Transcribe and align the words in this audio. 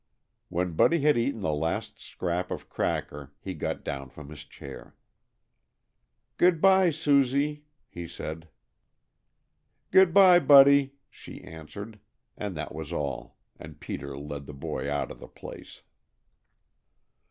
When 0.49 0.71
Buddy 0.73 1.01
had 1.01 1.15
eaten 1.15 1.41
the 1.41 1.53
last 1.53 1.99
scrap 1.99 2.49
of 2.49 2.67
cracker 2.69 3.33
he 3.39 3.53
got 3.53 3.83
down 3.83 4.09
from 4.09 4.29
his 4.31 4.43
chair. 4.45 4.95
"Good 6.37 6.59
by, 6.59 6.89
Susie," 6.89 7.65
he 7.87 8.07
said. 8.07 8.49
"Good 9.91 10.11
by, 10.11 10.39
Buddy," 10.39 10.95
she 11.07 11.43
answered, 11.43 11.99
and 12.35 12.57
that 12.57 12.73
was 12.73 12.91
all, 12.91 13.37
and 13.59 13.79
Peter 13.79 14.17
led 14.17 14.47
the 14.47 14.55
boy 14.55 14.91
out 14.91 15.11
of 15.11 15.19
the 15.19 15.27
place. 15.27 15.83